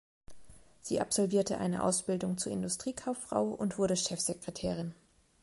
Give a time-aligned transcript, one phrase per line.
[0.81, 4.95] Sie absolvierte eine Ausbildung zur Industriekauffrau und wurde Chefsekretärin.